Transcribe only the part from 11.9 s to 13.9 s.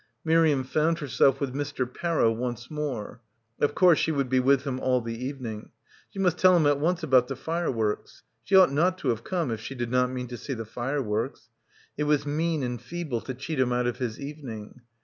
It was mean and feeble to cheat him out